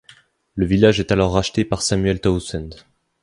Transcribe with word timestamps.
Le 0.55 0.65
village 0.65 0.99
est 0.99 1.11
alors 1.11 1.31
racheté 1.31 1.63
par 1.63 1.83
Samuel 1.83 2.19
Towsend. 2.21 2.69